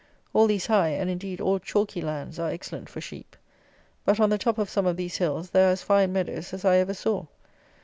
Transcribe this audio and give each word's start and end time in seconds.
All 0.33 0.47
these 0.47 0.65
high, 0.65 0.87
and 0.87 1.11
indeed, 1.11 1.39
all 1.39 1.59
chalky 1.59 2.01
lands, 2.01 2.39
are 2.39 2.49
excellent 2.49 2.89
for 2.89 2.99
sheep. 2.99 3.35
But, 4.03 4.19
on 4.19 4.31
the 4.31 4.39
top 4.39 4.57
of 4.57 4.67
some 4.67 4.87
of 4.87 4.97
these 4.97 5.17
hills, 5.17 5.51
there 5.51 5.69
are 5.69 5.73
as 5.73 5.83
fine 5.83 6.11
meadows 6.11 6.55
as 6.55 6.65
I 6.65 6.77
ever 6.77 6.95
saw. 6.95 7.27